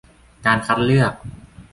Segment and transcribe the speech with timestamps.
[0.45, 1.13] การคัดเลือก